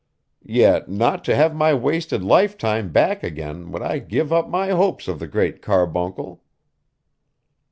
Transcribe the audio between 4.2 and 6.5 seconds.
up my hopes of the Great Carbuncle!